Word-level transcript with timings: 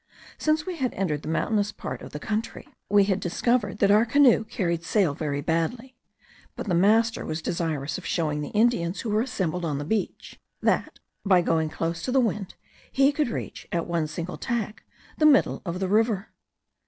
Since 0.39 0.65
we 0.65 0.77
had 0.77 0.95
entered 0.95 1.21
the 1.21 1.27
mountainous 1.27 1.71
part 1.71 2.01
of 2.01 2.11
the 2.11 2.19
country, 2.19 2.67
we 2.89 3.03
had 3.03 3.19
discovered 3.19 3.77
that 3.77 3.91
our 3.91 4.03
canoe 4.03 4.43
carried 4.43 4.83
sail 4.83 5.13
very 5.13 5.41
badly; 5.41 5.95
but 6.55 6.65
the 6.65 6.73
master 6.73 7.23
was 7.23 7.43
desirous 7.43 7.99
of 7.99 8.05
showing 8.07 8.41
the 8.41 8.47
Indians 8.49 9.01
who 9.01 9.11
were 9.11 9.21
assembled 9.21 9.63
on 9.63 9.77
the 9.77 9.85
beach, 9.85 10.39
that, 10.59 10.97
by 11.23 11.43
going 11.43 11.69
close 11.69 12.01
to 12.01 12.11
the 12.11 12.19
wind, 12.19 12.55
he 12.91 13.11
could 13.11 13.29
reach, 13.29 13.67
at 13.71 13.85
one 13.85 14.07
single 14.07 14.39
tack, 14.39 14.83
the 15.19 15.25
middle 15.27 15.61
of 15.67 15.79
the 15.79 15.87
river. 15.87 16.29